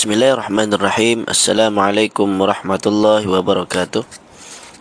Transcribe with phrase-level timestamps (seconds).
[0.00, 1.28] Bismillahirrahmanirrahim.
[1.28, 4.00] Assalamualaikum warahmatullahi wabarakatuh.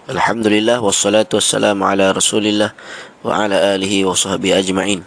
[0.07, 2.71] Alhamdulillah wassalatu wassalamu ala Rasulillah
[3.19, 5.03] wa ala alihi wa sahbihi ajma'in.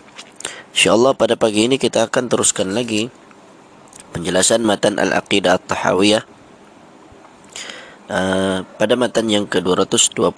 [0.77, 3.09] Insyaallah pada pagi ini kita akan teruskan lagi
[4.13, 6.29] penjelasan matan Al-Aqidah At-Tahawiyah
[8.13, 10.29] uh, pada matan yang ke-222.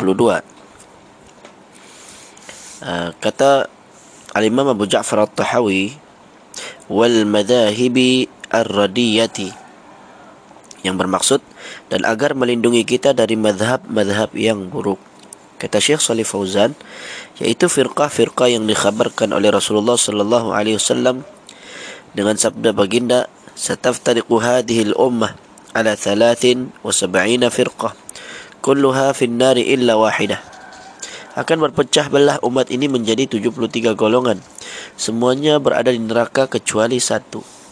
[2.78, 3.66] Uh, kata
[4.38, 5.98] Al-Imam Abu Ja'far At-Tahawi
[6.86, 9.63] wal madhahibi ar-radiyati
[10.84, 11.40] yang bermaksud
[11.88, 15.00] dan agar melindungi kita dari madhab-madhab yang buruk.
[15.56, 16.76] Kata Syekh Salih Fauzan,
[17.40, 21.24] yaitu firqah-firqah yang dikhabarkan oleh Rasulullah sallallahu alaihi wasallam
[22.12, 25.32] dengan sabda baginda, "Sataftariqu hadhihi al-ummah
[25.72, 27.96] ala 73 firqah,
[28.60, 30.42] kulluha fi an-nar illa wahidah."
[31.34, 34.38] Akan berpecah belah umat ini menjadi 73 golongan.
[34.94, 37.63] Semuanya berada di neraka kecuali satu.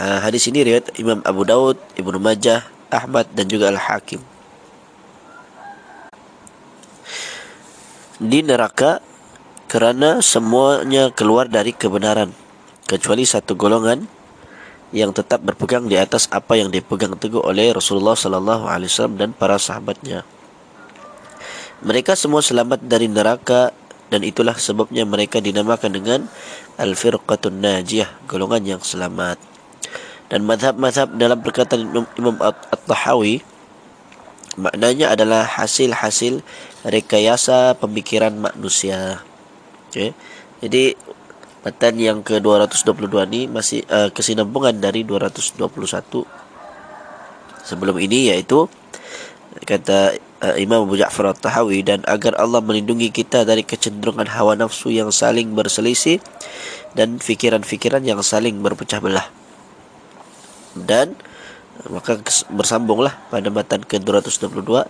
[0.00, 4.16] Uh, hadis ini riwayat Imam Abu Daud, Ibnu Majah, Ahmad dan juga Al-Hakim.
[8.16, 9.04] Di neraka
[9.68, 12.32] kerana semuanya keluar dari kebenaran
[12.88, 14.08] kecuali satu golongan
[14.88, 19.36] yang tetap berpegang di atas apa yang dipegang teguh oleh Rasulullah sallallahu alaihi wasallam dan
[19.36, 20.24] para sahabatnya.
[21.84, 23.68] Mereka semua selamat dari neraka
[24.08, 26.20] dan itulah sebabnya mereka dinamakan dengan
[26.80, 29.49] al-firqatun najiyah, golongan yang selamat
[30.30, 33.42] dan mazhab-mazhab dalam perkataan Imam At-Tahawi
[34.54, 36.46] maknanya adalah hasil-hasil
[36.86, 39.26] rekayasa pemikiran manusia.
[39.90, 40.14] Okay.
[40.62, 40.94] Jadi
[41.66, 45.60] matan yang ke-222 ni masih uh, kesinambungan dari 221
[47.60, 48.64] sebelum ini yaitu
[49.66, 54.88] kata uh, Imam Abu Ja'far At-Tahawi dan agar Allah melindungi kita dari kecenderungan hawa nafsu
[54.94, 56.22] yang saling berselisih
[56.96, 59.39] dan fikiran-fikiran yang saling berpecah belah
[60.74, 61.16] dan
[61.88, 62.20] maka
[62.52, 64.84] bersambunglah pada matan ke-222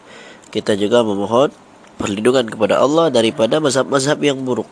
[0.51, 1.55] kita juga memohon
[2.01, 4.67] perlindungan kepada Allah daripada mazhab-mazhab yang buruk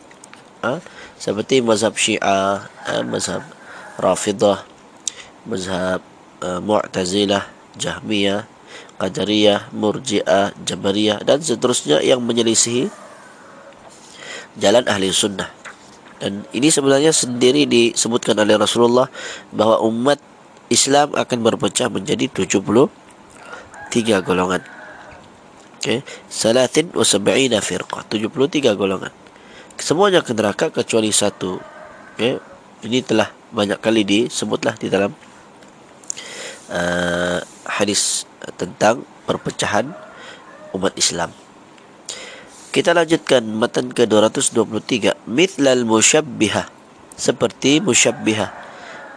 [0.65, 0.83] ha?
[1.15, 2.93] seperti mazhab Syiah ha?
[3.07, 3.45] mazhab
[3.95, 4.67] Rafidah
[5.47, 6.03] mazhab
[6.43, 7.47] uh, Mu'tazilah
[7.79, 8.43] Jahmiyah
[8.99, 12.91] Qadariyah Murji'ah Jabariyah dan seterusnya yang menyelisihi
[14.59, 15.47] jalan ahli sunnah
[16.19, 19.07] dan ini sebenarnya sendiri disebutkan oleh Rasulullah
[19.55, 20.19] bahawa umat
[20.69, 22.89] Islam akan berpecah menjadi 73
[24.21, 24.61] golongan.
[25.79, 29.09] Okey, salatin wa sab'ina firqah, 73 golongan.
[29.79, 31.57] Semuanya ke neraka kecuali satu.
[32.15, 32.37] Okey,
[32.85, 35.09] ini telah banyak kali disebutlah di dalam
[36.69, 39.89] uh, hadis tentang perpecahan
[40.77, 41.33] umat Islam.
[42.69, 46.69] Kita lanjutkan matan ke-223 mithlal musyabbihah
[47.17, 48.53] seperti musyabbihah.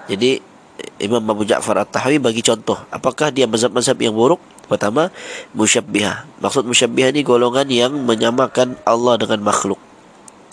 [0.09, 0.41] Jadi
[1.03, 2.79] Imam Abu Ja'far At-Tahawi bagi contoh.
[2.95, 4.39] Apakah dia mazhab-mazhab yang buruk?
[4.71, 5.11] Pertama
[5.53, 6.25] musyabbihah.
[6.39, 9.83] Maksud musyabbihah ni golongan yang menyamakan Allah dengan makhluk.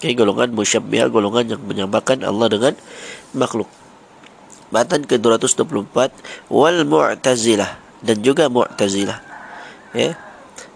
[0.01, 2.73] Okay, golongan musyabbihah golongan yang menyamakan Allah dengan
[3.37, 3.69] makhluk.
[4.73, 5.97] Matan ke-224
[6.49, 9.21] wal mu'tazilah dan juga mu'tazilah.
[9.93, 10.17] Ya.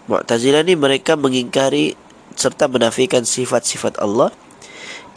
[0.06, 1.98] Mu'tazilah ni mereka mengingkari
[2.38, 4.30] serta menafikan sifat-sifat Allah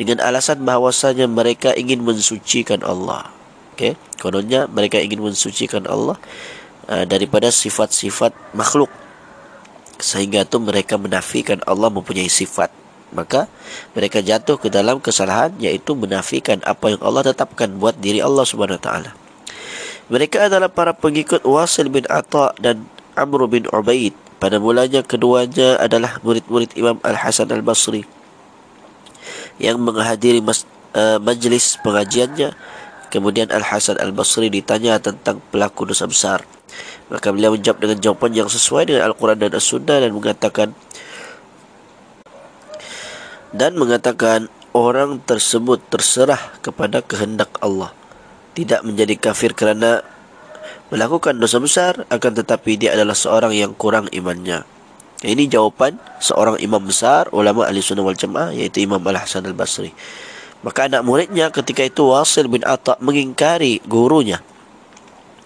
[0.01, 3.36] dengan alasan bahawasanya mereka ingin mensucikan Allah
[3.77, 3.93] Okay.
[4.17, 6.17] Kononnya mereka ingin mensucikan Allah
[6.89, 8.89] uh, daripada sifat-sifat makhluk.
[10.01, 12.73] Sehingga tu mereka menafikan Allah mempunyai sifat.
[13.13, 13.53] Maka
[13.93, 18.81] mereka jatuh ke dalam kesalahan yaitu menafikan apa yang Allah tetapkan buat diri Allah Subhanahu
[18.81, 19.13] taala.
[20.09, 24.17] Mereka adalah para pengikut Wasil bin Atha dan Amr bin Ubaid.
[24.41, 28.05] Pada mulanya keduanya adalah murid-murid Imam Al-Hasan Al-Basri
[29.57, 32.53] yang menghadiri mas, uh, majlis pengajiannya
[33.09, 36.43] Kemudian Al-Hasan Al-Basri ditanya tentang pelaku dosa besar.
[37.07, 40.69] Maka beliau menjawab dengan jawapan yang sesuai dengan Al-Quran dan As-Sunnah dan mengatakan
[43.55, 47.95] dan mengatakan orang tersebut terserah kepada kehendak Allah.
[48.53, 50.03] Tidak menjadi kafir kerana
[50.93, 54.67] melakukan dosa besar akan tetapi dia adalah seorang yang kurang imannya.
[55.25, 59.89] Ini jawapan seorang imam besar ulama ahli sunnah wal jamaah iaitu Imam Al-Hasan Al-Basri.
[60.65, 64.41] Maka anak muridnya ketika itu Wasil bin Atta mengingkari gurunya.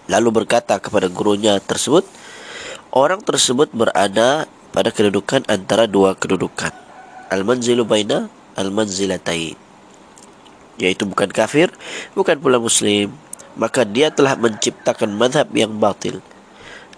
[0.07, 2.07] Lalu berkata kepada gurunya tersebut,
[2.91, 6.71] orang tersebut berada pada kedudukan antara dua kedudukan.
[7.31, 9.55] Al-manzilu baina al-manzilatain.
[10.79, 11.71] Yaitu bukan kafir,
[12.15, 13.11] bukan pula muslim.
[13.59, 16.23] Maka dia telah menciptakan madhab yang batil.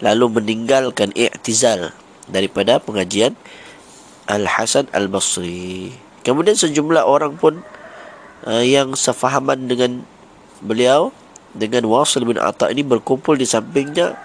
[0.01, 1.94] Lalu meninggalkan i'tizal
[2.30, 3.33] daripada pengajian
[4.30, 5.92] Al-Hasan Al-Basri.
[6.24, 7.62] Kemudian sejumlah orang pun
[8.48, 10.04] uh, yang sefahaman dengan
[10.63, 11.12] beliau
[11.54, 14.18] dengan Wasil bin Atta ini berkumpul di sampingnya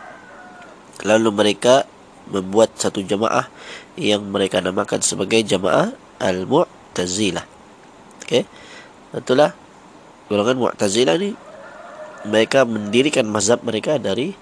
[1.05, 1.85] lalu mereka
[2.29, 3.49] membuat satu jamaah
[3.97, 7.47] yang mereka namakan sebagai jamaah Al-Mu'tazilah.
[8.25, 8.45] Okey.
[9.15, 9.55] Itulah
[10.29, 11.33] golongan Mu'tazilah ni
[12.27, 14.35] mereka mendirikan mazhab mereka dari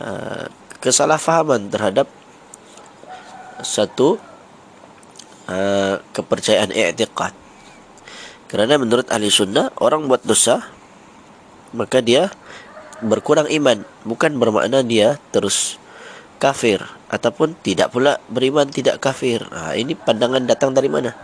[0.00, 0.48] uh,
[0.82, 2.10] kesalahfahaman terhadap
[3.62, 4.18] satu
[5.46, 7.41] uh, kepercayaan i'tiqad.
[8.52, 10.60] Kerana menurut ahli sunnah orang buat dosa
[11.72, 12.28] maka dia
[13.00, 15.80] berkurang iman bukan bermakna dia terus
[16.36, 19.40] kafir ataupun tidak pula beriman tidak kafir.
[19.48, 21.16] Ha, ini pandangan datang dari mana?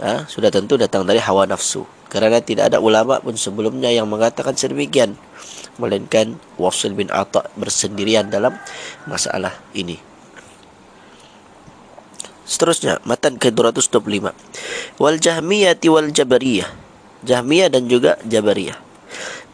[0.00, 1.84] Ha, sudah tentu datang dari hawa nafsu.
[2.08, 5.18] Kerana tidak ada ulama pun sebelumnya yang mengatakan sedemikian.
[5.76, 8.54] Melainkan Wasil bin Atta bersendirian dalam
[9.10, 10.13] masalah ini.
[12.44, 14.32] Seterusnya, matan ke-225.
[15.00, 16.68] Wal Jahmiyati wal Jabariyah.
[17.24, 18.76] Jahmiyah dan juga Jabariyah.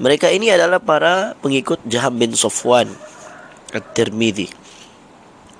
[0.02, 2.90] Mereka ini adalah para pengikut Jaham bin Sofwan
[3.70, 4.50] At-Tirmidhi.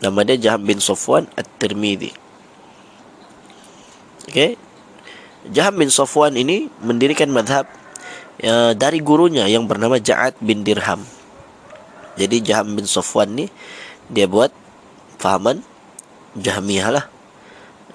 [0.00, 2.10] Nama dia Jaham bin Sofwan At-Tirmidhi.
[4.26, 4.56] Okey.
[5.52, 7.68] Jaham bin Sofwan ini mendirikan madhab
[8.44, 11.04] uh, dari gurunya yang bernama Ja'ad bin Dirham.
[12.16, 13.46] Jadi Jaham bin Sofwan ni
[14.10, 14.50] dia buat
[15.20, 15.62] fahaman
[16.36, 17.19] Jahmiyah lah.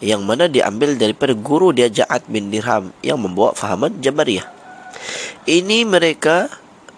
[0.04, 4.48] Yang mana diambil daripada guru dia Ja'ad bin Dirham yang membawa fahaman Jabariyah.
[5.46, 6.52] Ini mereka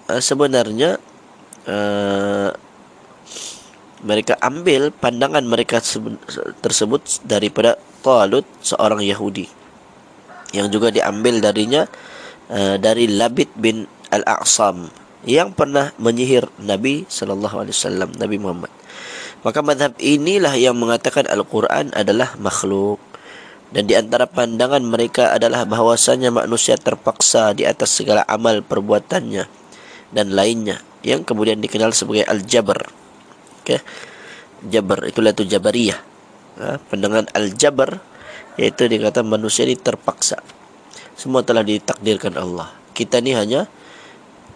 [0.10, 0.98] uh, sebenarnya
[1.68, 2.50] uh,
[4.02, 5.82] mereka ambil pandangan mereka
[6.62, 9.50] tersebut daripada Talut seorang Yahudi
[10.56, 11.84] yang juga diambil darinya
[12.48, 14.88] uh, dari Labid bin Al-Aqsam
[15.28, 18.72] yang pernah menyihir Nabi sallallahu alaihi wasallam Nabi Muhammad.
[19.46, 22.98] Maka madhab inilah yang mengatakan Al-Quran adalah makhluk.
[23.68, 29.44] Dan di antara pandangan mereka adalah bahawasanya manusia terpaksa di atas segala amal perbuatannya
[30.16, 32.80] dan lainnya yang kemudian dikenal sebagai Al-Jabr.
[33.62, 33.84] Okay.
[34.72, 36.00] Jabar itulah tu Jabariyah.
[36.58, 38.00] Ha, pandangan Al-Jabar
[38.56, 40.40] iaitu dia kata manusia ini terpaksa.
[41.20, 42.72] Semua telah ditakdirkan Allah.
[42.96, 43.68] Kita ni hanya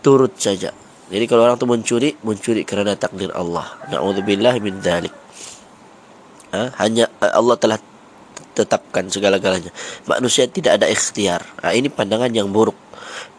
[0.02, 0.74] turut saja
[1.12, 3.68] jadi kalau orang tu mencuri mencuri kerana takdir Allah.
[3.92, 5.12] Na'udzubillah min dhalik.
[6.56, 7.80] Ha, hanya Allah telah
[8.56, 9.76] tetapkan segala-galanya.
[10.08, 11.44] Manusia tidak ada ikhtiar.
[11.60, 12.80] Ha, ini pandangan yang buruk.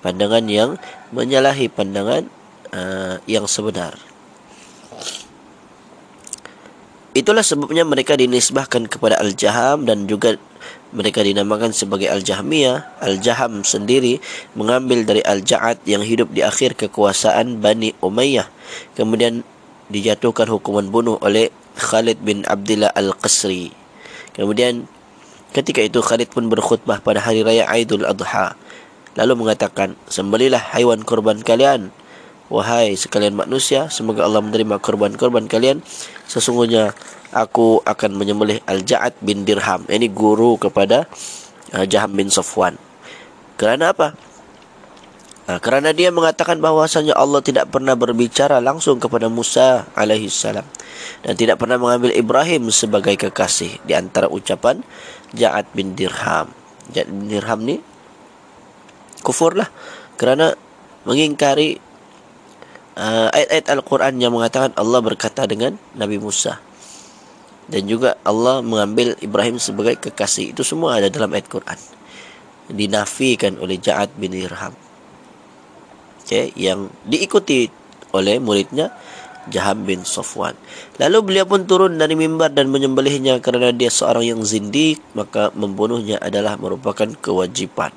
[0.05, 0.77] Pandangan yang
[1.17, 2.29] menyalahi pandangan
[2.77, 3.97] uh, yang sebenar.
[7.13, 10.37] Itulah sebabnya mereka dinisbahkan kepada Al-Jaham dan juga
[10.93, 13.01] mereka dinamakan sebagai Al-Jahmiyah.
[13.01, 14.21] Al-Jaham sendiri
[14.53, 18.47] mengambil dari Al-Ja'ad yang hidup di akhir kekuasaan Bani Umayyah.
[18.93, 19.45] Kemudian
[19.89, 23.73] dijatuhkan hukuman bunuh oleh Khalid bin Abdullah Al-Qasri.
[24.37, 24.85] Kemudian
[25.57, 28.57] ketika itu Khalid pun berkhutbah pada hari raya Aidul Adha.
[29.13, 31.93] Lalu mengatakan, sembelilah haiwan korban kalian
[32.53, 35.81] Wahai sekalian manusia, semoga Allah menerima korban-korban kalian.
[36.29, 36.93] Sesungguhnya
[37.33, 39.89] aku akan menyembelih Al-Ja'ad bin Dirham.
[39.89, 41.09] Ini guru kepada
[41.73, 42.77] uh, Jaham bin Safwan.
[43.57, 44.13] Kerana apa?
[45.49, 50.63] Nah, kerana dia mengatakan bahawasanya Allah tidak pernah berbicara langsung kepada Musa alaihi salam
[51.25, 54.85] dan tidak pernah mengambil Ibrahim sebagai kekasih di antara ucapan
[55.35, 56.53] Ja'ad bin Dirham.
[56.95, 57.81] Ja'ad bin Dirham ni
[59.25, 59.67] kufurlah
[60.15, 60.55] kerana
[61.09, 61.81] mengingkari
[62.97, 66.59] uh, ayat-ayat Al-Quran yang mengatakan Allah berkata dengan Nabi Musa.
[67.71, 70.53] Dan juga Allah mengambil Ibrahim sebagai kekasih.
[70.53, 71.79] Itu semua ada dalam ayat Quran.
[72.73, 74.75] Dinafikan oleh Ja'ad bin Irham
[76.33, 77.69] okay, yang diikuti
[78.17, 78.89] oleh muridnya
[79.53, 80.57] Jaham bin Sofwan
[80.97, 86.17] lalu beliau pun turun dari mimbar dan menyembelihnya kerana dia seorang yang zindik maka membunuhnya
[86.23, 87.93] adalah merupakan kewajipan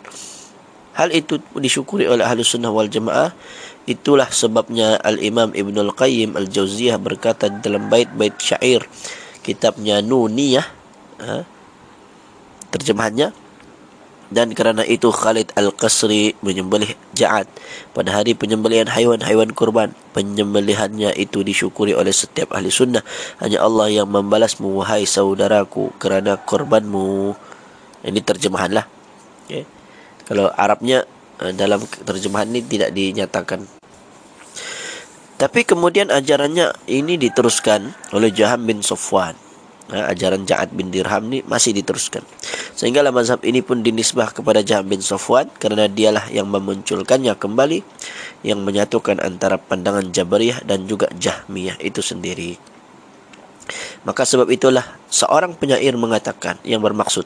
[0.95, 3.35] hal itu disyukuri oleh ahli sunnah wal jamaah.
[3.85, 8.81] Itulah sebabnya Al-Imam Ibn Al-Qayyim Al-Jawziyah berkata dalam bait-bait syair
[9.45, 10.65] kitabnya Nuniyah
[11.21, 11.45] ha,
[12.73, 13.29] terjemahannya
[14.33, 17.45] dan kerana itu Khalid Al-Qasri menyembelih Ja'ad
[17.93, 23.05] pada hari penyembelihan haiwan-haiwan kurban penyembelihannya itu disyukuri oleh setiap ahli sunnah.
[23.37, 27.37] Hanya Allah yang membalasmu wahai saudaraku kerana korbanmu
[28.01, 28.85] ini terjemahan lah
[29.45, 29.63] okay.
[30.25, 31.05] Kalau Arabnya
[31.35, 33.67] Eh, dalam terjemahan ini tidak dinyatakan.
[35.35, 39.35] Tapi kemudian ajarannya ini diteruskan oleh Jaham bin Sofwan.
[39.85, 42.23] Nah, ajaran Ja'ad bin Dirham ini masih diteruskan.
[42.73, 47.83] Sehingga mazhab ini pun dinisbah kepada Jaham bin Sofwan kerana dialah yang memunculkannya kembali
[48.47, 52.55] yang menyatukan antara pandangan Jabariyah dan juga Jahmiyah itu sendiri.
[54.05, 57.25] Maka sebab itulah seorang penyair mengatakan yang bermaksud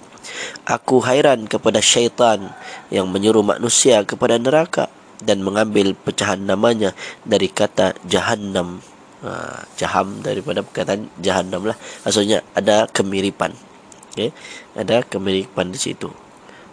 [0.64, 2.54] Aku hairan kepada syaitan
[2.94, 4.88] yang menyuruh manusia kepada neraka
[5.20, 6.96] dan mengambil pecahan namanya
[7.28, 8.80] dari kata jahannam.
[9.20, 11.78] Ha, jaham daripada perkataan jahannam lah.
[12.08, 13.52] Maksudnya ada kemiripan.
[14.16, 14.32] Okay?
[14.80, 16.08] ada kemiripan di situ.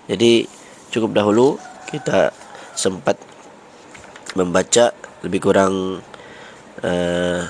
[0.06, 0.46] Jadi
[0.94, 1.58] cukup dahulu
[1.90, 2.30] kita
[2.78, 3.18] sempat
[4.38, 4.94] membaca
[5.24, 6.04] lebih kurang
[6.84, 7.40] uh,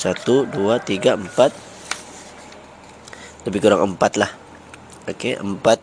[0.00, 1.52] satu, dua, tiga, empat
[3.44, 4.32] lebih kurang empat lah
[5.10, 5.82] Okey, empat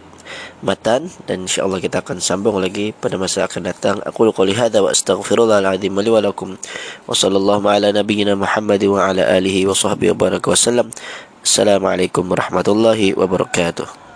[0.63, 3.97] matan dan insyaallah kita akan sambung lagi pada masa akan datang.
[4.07, 6.55] Aku qouli hadza wa astaghfirullahal azim li wa lakum.
[7.09, 10.93] Wa sallallahu ala nabiyyina Muhammad wa ala alihi wa sahbihi wa baraka wasallam.
[11.43, 14.06] Assalamualaikum warahmatullahi wabarakatuh.